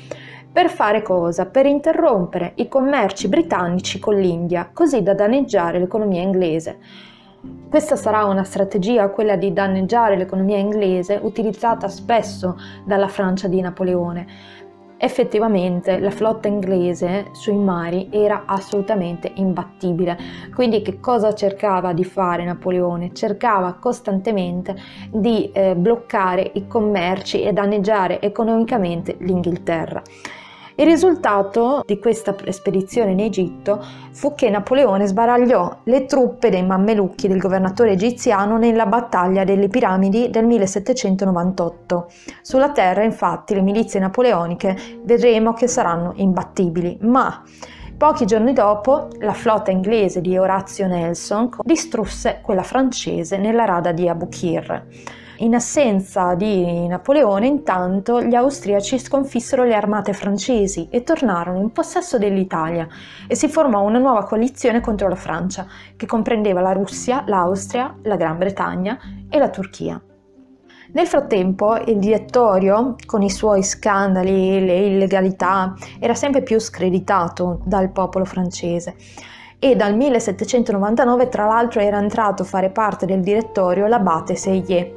per 0.52 0.68
fare 0.68 1.00
cosa? 1.00 1.46
Per 1.46 1.64
interrompere 1.64 2.52
i 2.56 2.68
commerci 2.68 3.28
britannici 3.28 3.98
con 3.98 4.14
l'India, 4.14 4.68
così 4.72 5.02
da 5.02 5.14
danneggiare 5.14 5.78
l'economia 5.78 6.20
inglese. 6.20 6.78
Questa 7.68 7.96
sarà 7.96 8.24
una 8.24 8.44
strategia, 8.44 9.10
quella 9.10 9.36
di 9.36 9.52
danneggiare 9.52 10.16
l'economia 10.16 10.56
inglese, 10.56 11.18
utilizzata 11.20 11.88
spesso 11.88 12.56
dalla 12.84 13.08
Francia 13.08 13.48
di 13.48 13.60
Napoleone. 13.60 14.26
Effettivamente 14.98 15.98
la 15.98 16.10
flotta 16.10 16.48
inglese 16.48 17.26
sui 17.32 17.56
mari 17.56 18.08
era 18.10 18.44
assolutamente 18.46 19.30
imbattibile. 19.34 20.16
Quindi 20.54 20.80
che 20.80 21.00
cosa 21.00 21.34
cercava 21.34 21.92
di 21.92 22.04
fare 22.04 22.44
Napoleone? 22.44 23.12
Cercava 23.12 23.74
costantemente 23.74 24.74
di 25.10 25.50
eh, 25.52 25.74
bloccare 25.76 26.50
i 26.54 26.66
commerci 26.66 27.42
e 27.42 27.52
danneggiare 27.52 28.22
economicamente 28.22 29.16
l'Inghilterra. 29.18 30.02
Il 30.78 30.84
risultato 30.84 31.82
di 31.86 31.98
questa 31.98 32.34
spedizione 32.50 33.12
in 33.12 33.20
Egitto 33.20 33.82
fu 34.10 34.34
che 34.34 34.50
Napoleone 34.50 35.06
sbaragliò 35.06 35.78
le 35.84 36.04
truppe 36.04 36.50
dei 36.50 36.62
mammelucchi 36.62 37.28
del 37.28 37.38
governatore 37.38 37.92
egiziano 37.92 38.58
nella 38.58 38.84
battaglia 38.84 39.44
delle 39.44 39.68
piramidi 39.68 40.28
del 40.28 40.44
1798. 40.44 42.10
Sulla 42.42 42.72
terra, 42.72 43.04
infatti, 43.04 43.54
le 43.54 43.62
milizie 43.62 44.00
napoleoniche 44.00 44.76
vedremo 45.02 45.54
che 45.54 45.66
saranno 45.66 46.12
imbattibili, 46.16 46.98
ma 47.00 47.42
Pochi 47.96 48.26
giorni 48.26 48.52
dopo, 48.52 49.08
la 49.20 49.32
flotta 49.32 49.70
inglese 49.70 50.20
di 50.20 50.36
Orazio 50.36 50.86
Nelson 50.86 51.48
distrusse 51.62 52.40
quella 52.42 52.62
francese 52.62 53.38
nella 53.38 53.64
rada 53.64 53.92
di 53.92 54.06
Abukir. 54.06 54.84
In 55.40 55.54
assenza 55.54 56.34
di 56.34 56.86
Napoleone, 56.86 57.46
intanto, 57.46 58.22
gli 58.22 58.34
austriaci 58.34 58.98
sconfissero 58.98 59.64
le 59.64 59.74
armate 59.74 60.14
francesi 60.14 60.88
e 60.90 61.02
tornarono 61.02 61.60
in 61.60 61.72
possesso 61.72 62.16
dell'Italia 62.16 62.88
e 63.28 63.34
si 63.34 63.46
formò 63.46 63.82
una 63.82 63.98
nuova 63.98 64.24
coalizione 64.24 64.80
contro 64.80 65.08
la 65.08 65.14
Francia, 65.14 65.66
che 65.94 66.06
comprendeva 66.06 66.62
la 66.62 66.72
Russia, 66.72 67.22
l'Austria, 67.26 67.94
la 68.04 68.16
Gran 68.16 68.38
Bretagna 68.38 68.98
e 69.28 69.38
la 69.38 69.50
Turchia. 69.50 70.00
Nel 70.92 71.06
frattempo 71.06 71.76
il 71.76 71.98
direttorio, 71.98 72.94
con 73.04 73.20
i 73.20 73.28
suoi 73.28 73.62
scandali, 73.62 74.64
le 74.64 74.86
illegalità, 74.86 75.74
era 76.00 76.14
sempre 76.14 76.42
più 76.42 76.58
screditato 76.58 77.60
dal 77.62 77.90
popolo 77.92 78.24
francese 78.24 78.96
e 79.58 79.74
dal 79.74 79.96
1799 79.96 81.28
tra 81.28 81.46
l'altro 81.46 81.80
era 81.80 81.98
entrato 81.98 82.42
a 82.42 82.46
fare 82.46 82.70
parte 82.70 83.06
del 83.06 83.20
direttorio 83.20 83.86
l'abate 83.86 84.34
Seillet. 84.34 84.92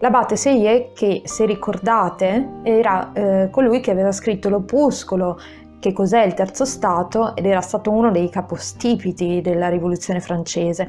L'abate 0.00 0.36
Seillet, 0.36 0.92
che 0.92 1.22
se 1.24 1.44
ricordate 1.44 2.60
era 2.62 3.12
eh, 3.12 3.48
colui 3.50 3.80
che 3.80 3.90
aveva 3.90 4.12
scritto 4.12 4.48
l'opuscolo 4.48 5.38
che 5.80 5.92
cos'è 5.92 6.24
il 6.24 6.34
terzo 6.34 6.64
Stato 6.64 7.36
ed 7.36 7.46
era 7.46 7.60
stato 7.60 7.90
uno 7.90 8.10
dei 8.10 8.28
capostipiti 8.30 9.40
della 9.40 9.68
rivoluzione 9.68 10.20
francese. 10.20 10.88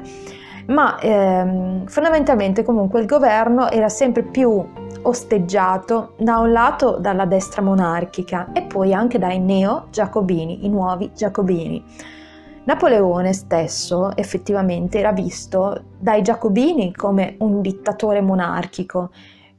Ma 0.66 0.98
ehm, 1.00 1.86
fondamentalmente 1.86 2.62
comunque 2.62 3.00
il 3.00 3.06
governo 3.06 3.68
era 3.70 3.88
sempre 3.88 4.22
più 4.22 4.64
osteggiato 5.02 6.14
da 6.18 6.38
un 6.38 6.52
lato 6.52 6.98
dalla 6.98 7.24
destra 7.24 7.62
monarchica 7.62 8.52
e 8.52 8.62
poi 8.62 8.92
anche 8.92 9.18
dai 9.18 9.38
neo-giacobini, 9.40 10.64
i 10.64 10.68
nuovi 10.68 11.10
giacobini. 11.14 11.84
Napoleone 12.70 13.32
stesso 13.32 14.16
effettivamente 14.16 15.00
era 15.00 15.10
visto 15.10 15.86
dai 15.98 16.22
giacobini 16.22 16.94
come 16.94 17.34
un 17.40 17.60
dittatore 17.60 18.20
monarchico, 18.20 19.10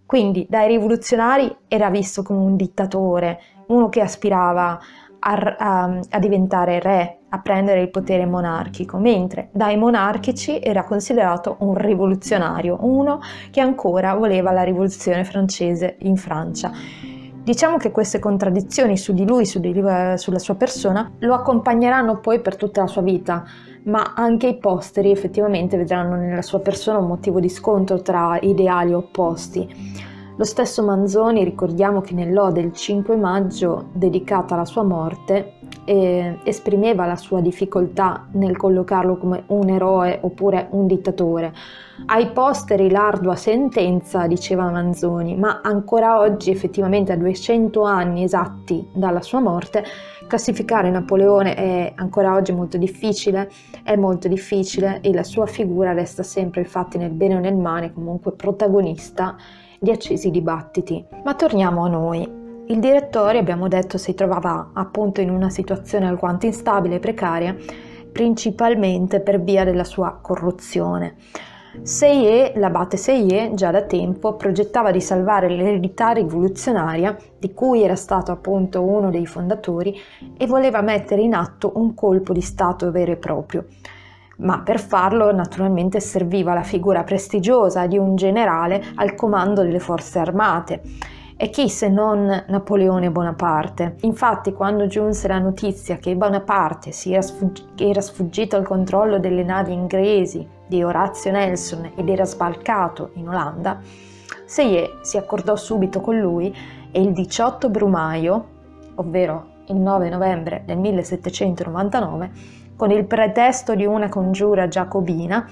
quindi 0.05 0.47
dai 0.49 0.69
rivoluzionari 0.69 1.53
era 1.67 1.89
visto 1.89 2.23
come 2.23 2.39
un 2.39 2.55
dittatore, 2.55 3.41
uno 3.67 3.89
che 3.89 3.99
aspirava 3.99 4.79
a, 5.19 5.55
a, 5.57 5.99
a, 6.09 6.19
diventare 6.19 6.79
re, 6.79 7.17
a 7.27 7.41
prendere 7.41 7.81
il 7.81 7.89
potere 7.89 8.25
monarchico, 8.25 8.97
mentre 8.97 9.49
dai 9.51 9.75
monarchici 9.75 10.61
era 10.61 10.85
considerato 10.85 11.57
un 11.59 11.75
rivoluzionario, 11.75 12.77
uno 12.79 13.19
che 13.51 13.59
ancora 13.59 14.13
voleva 14.13 14.53
la 14.53 14.63
rivoluzione 14.63 15.25
francese 15.25 15.97
in 15.99 16.15
Francia. 16.15 16.71
Diciamo 17.43 17.77
che 17.77 17.89
queste 17.89 18.19
contraddizioni 18.19 18.97
su 18.97 19.13
di 19.13 19.25
lui, 19.25 19.47
su 19.47 19.59
di 19.59 19.73
sulla 20.15 20.37
sua 20.37 20.53
persona, 20.53 21.11
lo 21.19 21.33
accompagneranno 21.33 22.19
poi 22.19 22.39
per 22.39 22.55
tutta 22.55 22.81
la 22.81 22.87
sua 22.87 23.01
vita, 23.01 23.43
ma 23.85 24.13
anche 24.15 24.45
i 24.47 24.57
posteri 24.59 25.09
effettivamente 25.09 25.75
vedranno 25.75 26.15
nella 26.15 26.43
sua 26.43 26.59
persona 26.59 26.99
un 26.99 27.07
motivo 27.07 27.39
di 27.39 27.49
scontro 27.49 28.03
tra 28.03 28.37
ideali 28.41 28.93
opposti. 28.93 29.67
Lo 30.37 30.43
stesso 30.43 30.83
Manzoni, 30.83 31.43
ricordiamo 31.43 32.01
che 32.01 32.13
nell'Ode 32.13 32.61
del 32.61 32.73
5 32.73 33.15
maggio, 33.15 33.89
dedicata 33.91 34.53
alla 34.53 34.65
sua 34.65 34.83
morte, 34.83 35.53
eh, 35.85 36.37
esprimeva 36.43 37.05
la 37.05 37.15
sua 37.15 37.41
difficoltà 37.41 38.27
nel 38.33 38.57
collocarlo 38.57 39.17
come 39.17 39.43
un 39.47 39.69
eroe 39.69 40.19
oppure 40.21 40.67
un 40.71 40.87
dittatore. 40.87 41.53
Ai 42.05 42.31
posteri 42.31 42.89
l'ardua 42.89 43.35
sentenza, 43.35 44.25
diceva 44.27 44.69
Manzoni, 44.69 45.35
ma 45.35 45.61
ancora 45.63 46.19
oggi, 46.19 46.49
effettivamente 46.49 47.11
a 47.11 47.17
200 47.17 47.83
anni 47.83 48.23
esatti 48.23 48.87
dalla 48.93 49.21
sua 49.21 49.39
morte, 49.39 49.83
classificare 50.27 50.89
Napoleone 50.89 51.55
è 51.55 51.93
ancora 51.95 52.33
oggi 52.33 52.53
molto 52.53 52.77
difficile, 52.77 53.49
è 53.83 53.95
molto 53.95 54.27
difficile 54.27 54.99
e 55.01 55.13
la 55.13 55.23
sua 55.23 55.45
figura 55.45 55.93
resta 55.93 56.23
sempre 56.23 56.61
infatti 56.61 56.97
nel 56.97 57.11
bene 57.11 57.35
o 57.35 57.39
nel 57.39 57.55
male 57.55 57.93
comunque 57.93 58.31
protagonista 58.31 59.35
di 59.79 59.91
accesi 59.91 60.31
dibattiti. 60.31 61.03
Ma 61.23 61.33
torniamo 61.35 61.85
a 61.85 61.89
noi. 61.89 62.40
Il 62.71 62.79
direttore, 62.79 63.37
abbiamo 63.37 63.67
detto, 63.67 63.97
si 63.97 64.13
trovava 64.13 64.69
appunto 64.71 65.19
in 65.19 65.29
una 65.29 65.49
situazione 65.49 66.07
alquanto 66.07 66.45
instabile 66.45 66.95
e 66.95 66.99
precaria, 66.99 67.53
principalmente 68.09 69.19
per 69.19 69.41
via 69.41 69.65
della 69.65 69.83
sua 69.83 70.17
corruzione. 70.21 71.15
Seyé, 71.81 72.53
l'abate 72.55 72.95
Seyé, 72.95 73.51
già 73.55 73.71
da 73.71 73.81
tempo 73.81 74.35
progettava 74.35 74.91
di 74.91 75.01
salvare 75.01 75.49
l'eredità 75.49 76.11
rivoluzionaria, 76.11 77.13
di 77.37 77.53
cui 77.53 77.83
era 77.83 77.97
stato 77.97 78.31
appunto 78.31 78.81
uno 78.81 79.09
dei 79.09 79.25
fondatori, 79.25 79.93
e 80.37 80.47
voleva 80.47 80.79
mettere 80.79 81.23
in 81.23 81.33
atto 81.33 81.73
un 81.75 81.93
colpo 81.93 82.31
di 82.31 82.41
Stato 82.41 82.89
vero 82.89 83.11
e 83.11 83.17
proprio 83.17 83.65
ma 84.37 84.61
per 84.61 84.79
farlo 84.79 85.31
naturalmente 85.31 85.99
serviva 85.99 86.55
la 86.55 86.63
figura 86.63 87.03
prestigiosa 87.03 87.85
di 87.85 87.99
un 87.99 88.15
generale 88.15 88.81
al 88.95 89.13
comando 89.13 89.61
delle 89.61 89.77
forze 89.77 90.17
armate 90.17 90.81
E 91.43 91.49
chi 91.49 91.69
se 91.69 91.89
non 91.89 92.43
Napoleone 92.49 93.09
Bonaparte? 93.09 93.95
Infatti, 94.01 94.53
quando 94.53 94.85
giunse 94.85 95.27
la 95.27 95.39
notizia 95.39 95.97
che 95.97 96.15
Bonaparte 96.15 96.91
era, 97.05 97.23
sfugg- 97.23 97.81
era 97.81 97.99
sfuggito 97.99 98.57
al 98.57 98.63
controllo 98.63 99.17
delle 99.17 99.43
navi 99.43 99.73
inglesi 99.73 100.47
di 100.67 100.83
Orazio 100.83 101.31
Nelson 101.31 101.93
ed 101.95 102.09
era 102.09 102.25
sbalcato 102.25 103.09
in 103.13 103.27
Olanda, 103.27 103.79
Seye 104.45 104.99
si 105.01 105.17
accordò 105.17 105.55
subito 105.55 105.99
con 105.99 106.19
lui 106.19 106.55
e 106.91 107.01
il 107.01 107.11
18 107.11 107.71
Brumaio, 107.71 108.45
ovvero 108.97 109.63
il 109.69 109.77
9 109.77 110.09
novembre 110.09 110.61
del 110.67 110.77
1799, 110.77 112.31
con 112.75 112.91
il 112.91 113.05
pretesto 113.05 113.73
di 113.73 113.87
una 113.87 114.09
congiura 114.09 114.67
giacobina, 114.67 115.49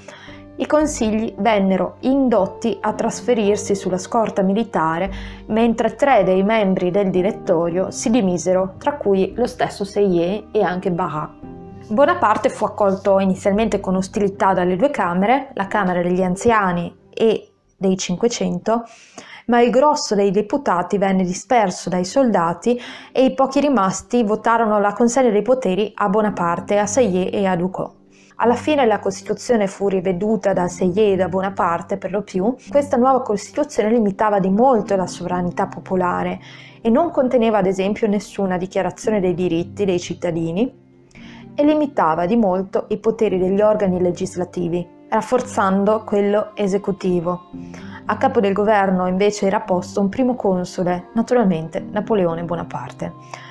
i 0.59 0.65
consigli 0.65 1.33
vennero 1.37 1.95
indotti 2.01 2.77
a 2.81 2.93
trasferirsi 2.93 3.75
sulla 3.75 3.97
scorta 3.97 4.41
militare, 4.41 5.11
mentre 5.47 5.95
tre 5.95 6.23
dei 6.23 6.43
membri 6.43 6.91
del 6.91 7.09
direttorio 7.09 7.91
si 7.91 8.09
dimisero, 8.09 8.73
tra 8.77 8.97
cui 8.97 9.33
lo 9.35 9.47
stesso 9.47 9.85
Seyé 9.85 10.47
e 10.51 10.61
anche 10.61 10.91
Barat. 10.91 11.29
Bonaparte 11.87 12.49
fu 12.49 12.65
accolto 12.65 13.19
inizialmente 13.19 13.79
con 13.79 13.95
ostilità 13.95 14.53
dalle 14.53 14.75
due 14.75 14.91
Camere, 14.91 15.51
la 15.53 15.67
Camera 15.67 16.01
degli 16.01 16.21
Anziani 16.21 16.93
e 17.09 17.51
dei 17.77 17.97
500, 17.97 18.83
ma 19.45 19.61
il 19.61 19.71
grosso 19.71 20.13
dei 20.13 20.29
deputati 20.29 20.97
venne 20.97 21.23
disperso 21.23 21.89
dai 21.89 22.03
soldati 22.03 22.79
e 23.13 23.23
i 23.23 23.33
pochi 23.33 23.61
rimasti 23.61 24.23
votarono 24.23 24.77
la 24.79 24.91
consegna 24.91 25.29
dei 25.29 25.41
poteri 25.41 25.91
a 25.95 26.09
Bonaparte, 26.09 26.77
a 26.77 26.85
Seyé 26.85 27.29
e 27.29 27.45
a 27.45 27.55
Ducos. 27.55 27.98
Alla 28.41 28.55
fine 28.55 28.85
la 28.85 28.99
Costituzione 28.99 29.67
fu 29.67 29.89
riveduta 29.89 30.53
da 30.53 30.69
Seyé 30.69 31.11
e 31.11 31.15
da 31.17 31.27
Bonaparte 31.27 31.97
per 31.97 32.11
lo 32.11 32.21
più. 32.21 32.55
Questa 32.69 32.95
nuova 32.95 33.21
Costituzione 33.21 33.89
limitava 33.89 34.39
di 34.39 34.49
molto 34.49 34.95
la 34.95 35.07
sovranità 35.07 35.67
popolare 35.67 36.39
e 36.81 36.89
non 36.89 37.11
conteneva 37.11 37.57
ad 37.57 37.65
esempio 37.65 38.07
nessuna 38.07 38.57
dichiarazione 38.57 39.19
dei 39.19 39.33
diritti 39.33 39.83
dei 39.83 39.99
cittadini 39.99 40.73
e 41.53 41.63
limitava 41.65 42.25
di 42.25 42.37
molto 42.37 42.85
i 42.89 42.97
poteri 42.99 43.37
degli 43.37 43.59
organi 43.59 43.99
legislativi, 43.99 44.87
rafforzando 45.09 46.05
quello 46.05 46.51
esecutivo. 46.55 47.49
A 48.05 48.15
capo 48.15 48.39
del 48.39 48.53
governo 48.53 49.05
invece 49.07 49.47
era 49.47 49.59
posto 49.59 49.99
un 49.99 50.07
primo 50.07 50.35
console, 50.35 51.09
naturalmente 51.13 51.81
Napoleone 51.81 52.45
Bonaparte. 52.45 53.48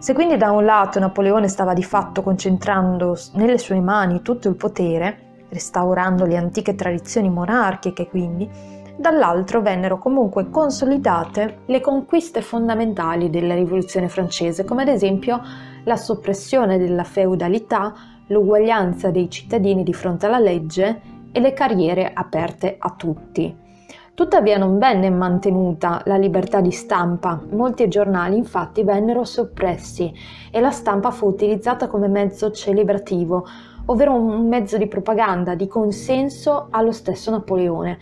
Se 0.00 0.14
quindi 0.14 0.36
da 0.36 0.52
un 0.52 0.64
lato 0.64 1.00
Napoleone 1.00 1.48
stava 1.48 1.74
di 1.74 1.82
fatto 1.82 2.22
concentrando 2.22 3.18
nelle 3.32 3.58
sue 3.58 3.80
mani 3.80 4.22
tutto 4.22 4.48
il 4.48 4.54
potere, 4.54 5.46
restaurando 5.48 6.24
le 6.24 6.36
antiche 6.36 6.76
tradizioni 6.76 7.28
monarchiche 7.28 8.06
quindi, 8.06 8.48
dall'altro 8.96 9.60
vennero 9.60 9.98
comunque 9.98 10.50
consolidate 10.50 11.62
le 11.66 11.80
conquiste 11.80 12.42
fondamentali 12.42 13.28
della 13.28 13.56
rivoluzione 13.56 14.08
francese, 14.08 14.64
come 14.64 14.82
ad 14.82 14.88
esempio 14.88 15.40
la 15.82 15.96
soppressione 15.96 16.78
della 16.78 17.04
feudalità, 17.04 17.92
l'uguaglianza 18.28 19.10
dei 19.10 19.28
cittadini 19.28 19.82
di 19.82 19.92
fronte 19.92 20.26
alla 20.26 20.38
legge 20.38 21.00
e 21.32 21.40
le 21.40 21.52
carriere 21.52 22.12
aperte 22.14 22.76
a 22.78 22.90
tutti. 22.96 23.66
Tuttavia 24.18 24.58
non 24.58 24.78
venne 24.78 25.10
mantenuta 25.10 26.02
la 26.06 26.16
libertà 26.16 26.60
di 26.60 26.72
stampa, 26.72 27.40
molti 27.52 27.86
giornali 27.86 28.36
infatti 28.36 28.82
vennero 28.82 29.22
soppressi 29.22 30.12
e 30.50 30.58
la 30.58 30.72
stampa 30.72 31.12
fu 31.12 31.28
utilizzata 31.28 31.86
come 31.86 32.08
mezzo 32.08 32.50
celebrativo, 32.50 33.46
ovvero 33.84 34.14
un 34.14 34.48
mezzo 34.48 34.76
di 34.76 34.88
propaganda, 34.88 35.54
di 35.54 35.68
consenso 35.68 36.66
allo 36.72 36.90
stesso 36.90 37.30
Napoleone. 37.30 37.98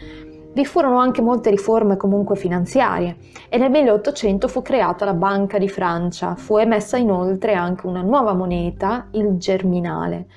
Vi 0.54 0.64
furono 0.64 0.96
anche 0.96 1.20
molte 1.20 1.50
riforme 1.50 1.98
comunque 1.98 2.34
finanziarie 2.34 3.18
e 3.50 3.58
nel 3.58 3.70
1800 3.70 4.48
fu 4.48 4.62
creata 4.62 5.04
la 5.04 5.12
Banca 5.12 5.58
di 5.58 5.68
Francia, 5.68 6.34
fu 6.34 6.56
emessa 6.56 6.96
inoltre 6.96 7.52
anche 7.52 7.86
una 7.86 8.00
nuova 8.00 8.32
moneta, 8.32 9.08
il 9.10 9.36
Germinale. 9.36 10.28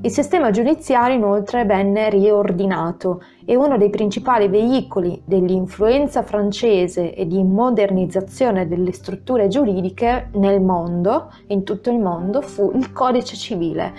Il 0.00 0.12
sistema 0.12 0.52
giudiziario 0.52 1.16
inoltre 1.16 1.64
venne 1.64 2.08
riordinato 2.08 3.20
e 3.44 3.56
uno 3.56 3.76
dei 3.76 3.90
principali 3.90 4.46
veicoli 4.46 5.20
dell'influenza 5.24 6.22
francese 6.22 7.12
e 7.12 7.26
di 7.26 7.42
modernizzazione 7.42 8.68
delle 8.68 8.92
strutture 8.92 9.48
giuridiche 9.48 10.28
nel 10.34 10.60
mondo, 10.60 11.32
in 11.48 11.64
tutto 11.64 11.90
il 11.90 11.98
mondo, 11.98 12.42
fu 12.42 12.70
il 12.76 12.92
Codice 12.92 13.34
civile, 13.34 13.92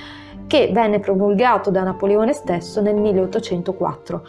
che 0.47 0.69
venne 0.71 1.01
promulgato 1.01 1.69
da 1.69 1.83
Napoleone 1.83 2.31
stesso 2.31 2.79
nel 2.79 2.95
1804. 2.95 4.25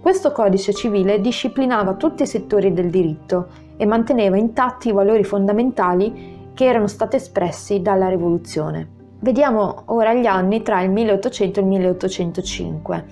Questo 0.00 0.32
codice 0.32 0.72
civile 0.72 1.20
disciplinava 1.20 1.92
tutti 1.92 2.22
i 2.22 2.26
settori 2.26 2.72
del 2.72 2.88
diritto 2.88 3.48
e 3.76 3.84
manteneva 3.84 4.38
intatti 4.38 4.88
i 4.88 4.92
valori 4.92 5.24
fondamentali 5.24 6.50
che 6.54 6.64
erano 6.64 6.86
stati 6.86 7.16
espressi 7.16 7.82
dalla 7.82 8.08
rivoluzione. 8.08 9.00
Vediamo 9.22 9.84
ora 9.86 10.14
gli 10.14 10.26
anni 10.26 10.62
tra 10.62 10.82
il 10.82 10.90
1800 10.90 11.60
e 11.60 11.62
il 11.62 11.68
1805. 11.68 13.04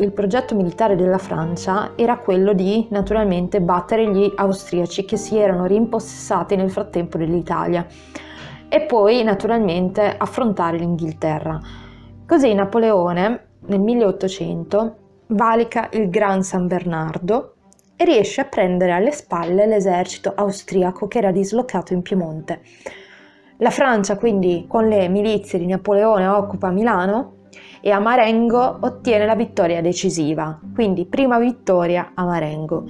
Il 0.00 0.10
progetto 0.10 0.56
militare 0.56 0.96
della 0.96 1.18
Francia 1.18 1.92
era 1.94 2.16
quello 2.16 2.52
di 2.52 2.88
naturalmente 2.90 3.60
battere 3.60 4.10
gli 4.10 4.32
austriaci 4.34 5.04
che 5.04 5.16
si 5.16 5.38
erano 5.38 5.66
rimpossessati 5.66 6.56
nel 6.56 6.72
frattempo 6.72 7.18
dell'Italia 7.18 7.86
e 8.68 8.80
poi 8.80 9.22
naturalmente 9.22 10.16
affrontare 10.18 10.76
l'Inghilterra. 10.76 11.60
Così 12.26 12.52
Napoleone 12.52 13.46
nel 13.66 13.80
1800 13.80 14.96
valica 15.28 15.88
il 15.92 16.10
Gran 16.10 16.42
San 16.42 16.66
Bernardo 16.66 17.54
e 17.94 18.04
riesce 18.04 18.40
a 18.40 18.46
prendere 18.46 18.90
alle 18.90 19.12
spalle 19.12 19.66
l'esercito 19.66 20.32
austriaco 20.34 21.06
che 21.06 21.18
era 21.18 21.30
dislocato 21.30 21.92
in 21.92 22.02
Piemonte. 22.02 22.60
La 23.58 23.70
Francia 23.70 24.16
quindi 24.16 24.64
con 24.66 24.88
le 24.88 25.08
milizie 25.08 25.60
di 25.60 25.66
Napoleone 25.66 26.26
occupa 26.26 26.70
Milano 26.70 27.42
e 27.80 27.92
a 27.92 28.00
Marengo 28.00 28.78
ottiene 28.80 29.26
la 29.26 29.36
vittoria 29.36 29.80
decisiva, 29.80 30.58
quindi 30.74 31.04
prima 31.04 31.38
vittoria 31.38 32.12
a 32.14 32.24
Marengo. 32.24 32.84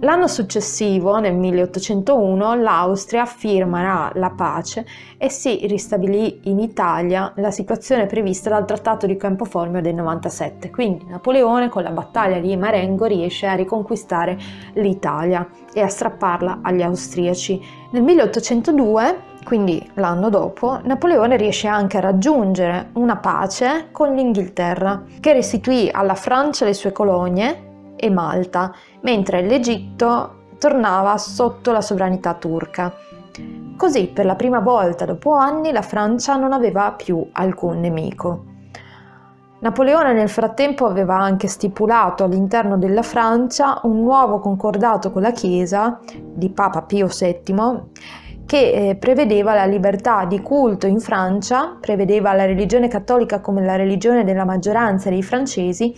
L'anno 0.00 0.28
successivo, 0.28 1.18
nel 1.20 1.36
1801, 1.36 2.54
l'Austria 2.56 3.26
firmerà 3.26 4.10
la 4.14 4.30
pace 4.30 4.84
e 5.16 5.30
si 5.30 5.66
ristabilì 5.66 6.40
in 6.44 6.58
Italia 6.58 7.32
la 7.36 7.50
situazione 7.50 8.06
prevista 8.06 8.50
dal 8.50 8.64
Trattato 8.64 9.06
di 9.06 9.16
Campoformio 9.16 9.80
del 9.80 9.94
97. 9.94 10.70
Quindi 10.70 11.06
Napoleone 11.06 11.68
con 11.68 11.82
la 11.82 11.90
battaglia 11.90 12.40
di 12.40 12.56
Marengo 12.56 13.04
riesce 13.04 13.46
a 13.46 13.54
riconquistare 13.54 14.38
l'Italia 14.74 15.46
e 15.72 15.80
a 15.80 15.88
strapparla 15.88 16.60
agli 16.62 16.82
austriaci. 16.82 17.60
Nel 17.92 18.02
1802 18.02 19.29
quindi 19.44 19.90
l'anno 19.94 20.28
dopo, 20.28 20.80
Napoleone 20.82 21.36
riesce 21.36 21.66
anche 21.66 21.96
a 21.96 22.00
raggiungere 22.00 22.90
una 22.94 23.16
pace 23.16 23.88
con 23.90 24.14
l'Inghilterra, 24.14 25.02
che 25.18 25.32
restituì 25.32 25.88
alla 25.90 26.14
Francia 26.14 26.64
le 26.64 26.74
sue 26.74 26.92
colonie 26.92 27.94
e 27.96 28.10
Malta, 28.10 28.72
mentre 29.00 29.42
l'Egitto 29.42 30.38
tornava 30.58 31.16
sotto 31.16 31.72
la 31.72 31.80
sovranità 31.80 32.34
turca. 32.34 32.92
Così, 33.76 34.08
per 34.08 34.26
la 34.26 34.36
prima 34.36 34.60
volta 34.60 35.06
dopo 35.06 35.32
anni, 35.32 35.72
la 35.72 35.82
Francia 35.82 36.36
non 36.36 36.52
aveva 36.52 36.92
più 36.92 37.26
alcun 37.32 37.80
nemico. 37.80 38.44
Napoleone 39.60 40.12
nel 40.12 40.28
frattempo 40.28 40.86
aveva 40.86 41.16
anche 41.16 41.46
stipulato 41.46 42.24
all'interno 42.24 42.78
della 42.78 43.02
Francia 43.02 43.80
un 43.82 44.00
nuovo 44.00 44.38
concordato 44.38 45.10
con 45.10 45.22
la 45.22 45.32
Chiesa 45.32 46.00
di 46.08 46.48
Papa 46.50 46.82
Pio 46.82 47.08
VII 47.08 47.54
che 48.50 48.72
eh, 48.72 48.96
prevedeva 48.96 49.54
la 49.54 49.64
libertà 49.64 50.24
di 50.24 50.40
culto 50.40 50.88
in 50.88 50.98
Francia, 50.98 51.76
prevedeva 51.80 52.32
la 52.32 52.46
religione 52.46 52.88
cattolica 52.88 53.38
come 53.38 53.64
la 53.64 53.76
religione 53.76 54.24
della 54.24 54.44
maggioranza 54.44 55.08
dei 55.08 55.22
francesi 55.22 55.94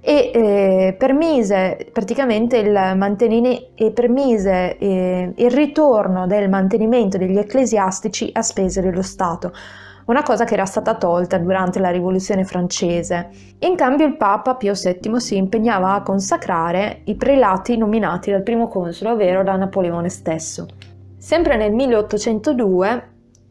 e 0.00 0.30
eh, 0.32 0.94
permise 0.96 1.88
praticamente 1.92 2.58
il, 2.58 3.68
e 3.74 3.90
permise, 3.90 4.78
eh, 4.78 5.32
il 5.34 5.50
ritorno 5.50 6.28
del 6.28 6.48
mantenimento 6.48 7.18
degli 7.18 7.38
ecclesiastici 7.38 8.30
a 8.34 8.42
spese 8.42 8.80
dello 8.82 9.02
Stato 9.02 9.52
una 10.06 10.22
cosa 10.22 10.44
che 10.44 10.54
era 10.54 10.66
stata 10.66 10.94
tolta 10.94 11.38
durante 11.38 11.78
la 11.78 11.90
rivoluzione 11.90 12.44
francese. 12.44 13.28
In 13.60 13.76
cambio 13.76 14.06
il 14.06 14.16
Papa 14.16 14.56
Pio 14.56 14.74
VII 14.74 15.20
si 15.20 15.36
impegnava 15.36 15.94
a 15.94 16.02
consacrare 16.02 17.02
i 17.04 17.14
prelati 17.14 17.76
nominati 17.76 18.32
dal 18.32 18.42
primo 18.42 18.66
console, 18.66 19.10
ovvero 19.10 19.44
da 19.44 19.54
Napoleone 19.54 20.08
stesso. 20.08 20.66
Sempre 21.30 21.56
nel 21.56 21.72
1802 21.72 23.08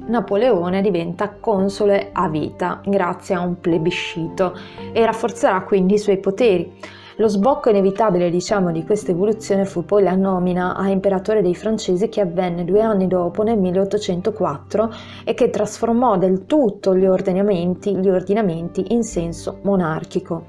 Napoleone 0.08 0.82
diventa 0.82 1.30
console 1.40 2.10
a 2.12 2.28
vita 2.28 2.82
grazie 2.86 3.36
a 3.36 3.40
un 3.40 3.62
plebiscito 3.62 4.54
e 4.92 5.06
rafforzerà 5.06 5.62
quindi 5.62 5.94
i 5.94 5.98
suoi 5.98 6.18
poteri. 6.18 6.74
Lo 7.16 7.30
sbocco 7.30 7.70
inevitabile, 7.70 8.30
diciamo, 8.30 8.74
di 8.74 8.84
questa 8.84 9.12
evoluzione 9.12 9.64
fu 9.64 9.86
poi 9.86 10.04
la 10.04 10.16
nomina 10.16 10.76
a 10.76 10.90
imperatore 10.90 11.42
dei 11.42 11.56
francesi 11.56 12.10
che 12.10 12.20
avvenne 12.20 12.66
due 12.66 12.82
anni 12.82 13.08
dopo, 13.08 13.44
nel 13.44 13.58
1804, 13.58 14.94
e 15.24 15.34
che 15.34 15.50
trasformò 15.50 16.18
del 16.18 16.46
tutto 16.46 16.94
gli 16.94 17.06
ordinamenti, 17.06 17.96
gli 17.96 18.10
ordinamenti 18.10 18.88
in 18.94 19.04
senso 19.04 19.60
monarchico. 19.62 20.44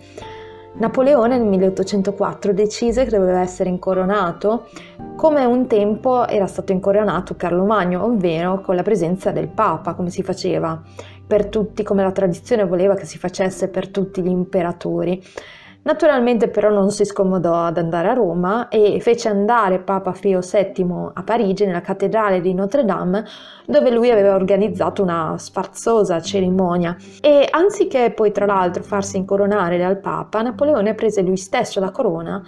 Napoleone 0.72 1.36
nel 1.36 1.46
1804 1.46 2.52
decise 2.52 3.04
che 3.04 3.10
doveva 3.10 3.40
essere 3.40 3.68
incoronato 3.68 4.68
come 5.16 5.44
un 5.44 5.66
tempo 5.66 6.26
era 6.26 6.46
stato 6.46 6.72
incoronato 6.72 7.36
Carlo 7.36 7.64
Magno, 7.64 8.04
ovvero 8.04 8.60
con 8.62 8.74
la 8.74 8.82
presenza 8.82 9.32
del 9.32 9.48
Papa, 9.48 9.94
come 9.94 10.08
si 10.08 10.22
faceva 10.22 10.80
per 11.26 11.46
tutti, 11.46 11.82
come 11.82 12.02
la 12.02 12.12
tradizione 12.12 12.64
voleva 12.64 12.94
che 12.94 13.04
si 13.04 13.18
facesse 13.18 13.68
per 13.68 13.88
tutti 13.88 14.22
gli 14.22 14.30
imperatori. 14.30 15.22
Naturalmente 15.82 16.48
però 16.48 16.68
non 16.68 16.90
si 16.90 17.06
scomodò 17.06 17.64
ad 17.64 17.78
andare 17.78 18.08
a 18.08 18.12
Roma 18.12 18.68
e 18.68 19.00
fece 19.00 19.28
andare 19.28 19.78
Papa 19.78 20.12
Pio 20.12 20.40
VII 20.40 21.10
a 21.14 21.22
Parigi 21.22 21.64
nella 21.64 21.80
cattedrale 21.80 22.42
di 22.42 22.52
Notre 22.52 22.84
Dame 22.84 23.24
dove 23.66 23.90
lui 23.90 24.10
aveva 24.10 24.34
organizzato 24.34 25.02
una 25.02 25.36
sfarzosa 25.38 26.20
cerimonia 26.20 26.94
e 27.22 27.48
anziché 27.50 28.12
poi 28.14 28.30
tra 28.30 28.44
l'altro 28.44 28.82
farsi 28.82 29.16
incoronare 29.16 29.78
dal 29.78 29.98
Papa, 29.98 30.42
Napoleone 30.42 30.94
prese 30.94 31.22
lui 31.22 31.38
stesso 31.38 31.80
la 31.80 31.90
corona 31.90 32.42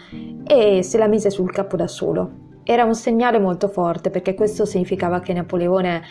e 0.45 0.83
se 0.83 0.99
la 0.99 1.07
mise 1.07 1.31
sul 1.31 1.51
capo 1.51 1.77
da 1.77 1.87
solo. 1.87 2.51
Era 2.65 2.85
un 2.85 2.95
segnale 2.95 3.39
molto 3.39 3.67
forte 3.69 4.11
perché 4.11 4.35
questo 4.35 4.67
significava 4.67 5.21
che 5.21 5.33
Napoleone 5.33 6.03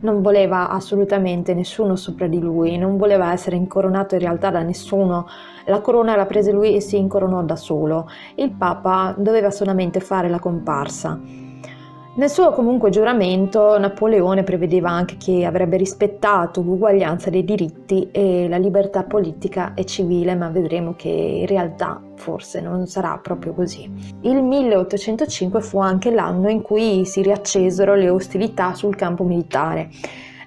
non 0.00 0.22
voleva 0.22 0.68
assolutamente 0.68 1.54
nessuno 1.54 1.96
sopra 1.96 2.26
di 2.26 2.38
lui, 2.38 2.76
non 2.78 2.96
voleva 2.96 3.32
essere 3.32 3.56
incoronato 3.56 4.14
in 4.14 4.20
realtà 4.20 4.50
da 4.50 4.62
nessuno. 4.62 5.26
La 5.66 5.80
corona 5.80 6.16
la 6.16 6.26
prese 6.26 6.52
lui 6.52 6.74
e 6.74 6.80
si 6.80 6.96
incoronò 6.96 7.42
da 7.42 7.56
solo. 7.56 8.08
Il 8.36 8.52
Papa 8.52 9.14
doveva 9.16 9.50
solamente 9.50 10.00
fare 10.00 10.28
la 10.28 10.38
comparsa. 10.38 11.47
Nel 12.18 12.30
suo 12.30 12.50
comunque 12.50 12.90
giuramento 12.90 13.78
Napoleone 13.78 14.42
prevedeva 14.42 14.90
anche 14.90 15.16
che 15.16 15.44
avrebbe 15.44 15.76
rispettato 15.76 16.62
l'uguaglianza 16.62 17.30
dei 17.30 17.44
diritti 17.44 18.08
e 18.10 18.48
la 18.48 18.56
libertà 18.56 19.04
politica 19.04 19.74
e 19.74 19.86
civile, 19.86 20.34
ma 20.34 20.48
vedremo 20.48 20.94
che 20.96 21.08
in 21.08 21.46
realtà 21.46 22.02
forse 22.16 22.60
non 22.60 22.88
sarà 22.88 23.20
proprio 23.22 23.54
così. 23.54 23.88
Il 24.22 24.42
1805 24.42 25.60
fu 25.60 25.78
anche 25.78 26.10
l'anno 26.10 26.48
in 26.48 26.60
cui 26.60 27.04
si 27.04 27.22
riaccesero 27.22 27.94
le 27.94 28.08
ostilità 28.08 28.74
sul 28.74 28.96
campo 28.96 29.22
militare. 29.22 29.88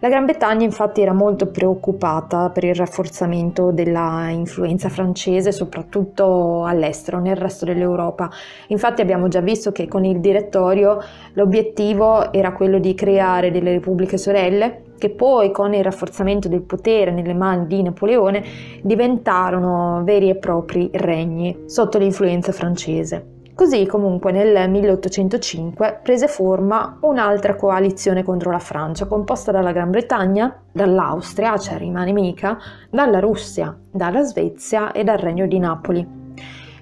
La 0.04 0.10
Gran 0.10 0.26
Bretagna 0.26 0.66
infatti 0.66 1.02
era 1.02 1.14
molto 1.14 1.52
preoccupata 1.52 2.50
per 2.50 2.64
il 2.64 2.74
rafforzamento 2.74 3.70
della 3.70 4.30
influenza 4.32 4.90
francese, 4.90 5.52
soprattutto 5.52 6.66
all'estero, 6.66 7.20
nel 7.20 7.36
resto 7.36 7.66
dell'Europa. 7.66 8.28
Infatti 8.70 9.02
abbiamo 9.02 9.28
già 9.28 9.42
visto 9.42 9.72
che 9.72 9.88
con 9.88 10.04
il 10.04 10.20
direttorio 10.20 10.98
l'obiettivo 11.34 12.34
era 12.34 12.52
quello 12.52 12.80
di 12.80 12.96
creare 12.96 13.52
delle 13.52 13.74
repubbliche 13.74 14.18
sorelle 14.18 14.86
che 14.98 15.12
poi 15.12 15.52
con 15.52 15.72
il 15.76 15.84
rafforzamento 15.84 16.48
del 16.48 16.64
potere 16.64 17.12
nelle 17.12 17.36
mani 17.36 17.68
di 17.68 17.84
Napoleone 17.84 18.44
diventarono 18.82 20.02
veri 20.04 20.30
e 20.30 20.36
propri 20.36 20.90
regni 20.94 21.66
sotto 21.68 22.00
l'influenza 22.00 22.52
francese. 22.52 23.41
Così 23.62 23.86
comunque 23.86 24.32
nel 24.32 24.68
1805 24.72 26.00
prese 26.02 26.28
forma 26.28 26.98
un'altra 27.02 27.54
coalizione 27.54 28.24
contro 28.24 28.50
la 28.50 28.58
Francia, 28.58 29.06
composta 29.06 29.52
dalla 29.52 29.72
Gran 29.72 29.92
Bretagna, 29.92 30.64
dall'Austria, 30.72 31.56
cioè 31.60 31.78
rimane 31.78 32.12
nemica, 32.12 32.58
dalla 32.90 33.20
Russia, 33.20 33.78
dalla 33.92 34.24
Svezia 34.24 34.92
e 34.92 35.04
dal 35.04 35.20
Regno 35.20 35.46
di 35.46 35.60
Napoli. 35.60 36.04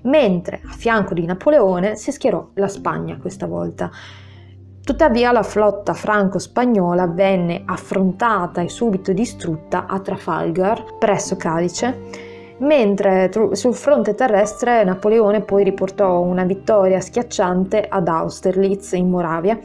Mentre 0.03 0.61
a 0.63 0.71
fianco 0.71 1.13
di 1.13 1.25
Napoleone 1.25 1.97
si 1.97 2.13
schierò 2.13 2.51
la 2.53 2.69
Spagna 2.69 3.17
questa 3.17 3.45
volta. 3.45 3.91
Tuttavia 4.81 5.33
la 5.33 5.43
flotta 5.43 5.93
franco-spagnola 5.93 7.07
venne 7.07 7.63
affrontata 7.65 8.61
e 8.61 8.69
subito 8.69 9.11
distrutta 9.11 9.85
a 9.85 9.99
Trafalgar, 9.99 10.95
presso 10.97 11.35
Cadice, 11.35 12.28
mentre 12.59 13.29
sul 13.53 13.73
fronte 13.73 14.15
terrestre 14.15 14.83
Napoleone 14.83 15.41
poi 15.41 15.63
riportò 15.63 16.19
una 16.21 16.43
vittoria 16.43 16.99
schiacciante 16.99 17.85
ad 17.87 18.07
Austerlitz 18.07 18.93
in 18.93 19.09
Moravia, 19.09 19.59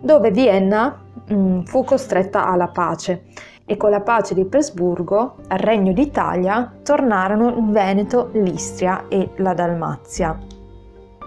dove 0.00 0.30
Vienna 0.30 1.00
mh, 1.26 1.34
mm, 1.34 1.60
fu 1.62 1.84
costretta 1.84 2.46
alla 2.46 2.68
pace 2.68 3.24
e 3.64 3.76
con 3.76 3.90
la 3.90 4.00
pace 4.00 4.34
di 4.34 4.44
Presburgo 4.44 5.36
al 5.48 5.58
Regno 5.58 5.92
d'Italia 5.92 6.72
tornarono 6.82 7.48
il 7.48 7.70
Veneto, 7.70 8.30
l'Istria 8.32 9.04
e 9.08 9.30
la 9.36 9.52
Dalmazia. 9.52 10.38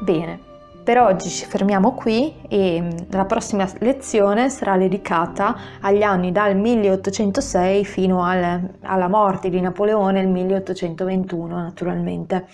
Bene, 0.01 0.50
per 0.83 0.97
oggi 0.99 1.29
ci 1.29 1.45
fermiamo 1.45 1.93
qui 1.93 2.33
e 2.47 2.81
mm, 2.81 2.89
la 3.11 3.25
prossima 3.25 3.69
lezione 3.79 4.49
sarà 4.49 4.77
dedicata 4.77 5.55
agli 5.81 6.01
anni 6.01 6.31
dal 6.31 6.55
1806 6.55 7.85
fino 7.85 8.23
al, 8.23 8.77
alla 8.81 9.07
morte 9.07 9.49
di 9.49 9.61
Napoleone 9.61 10.21
nel 10.21 10.27
1821 10.29 11.55
naturalmente. 11.55 12.47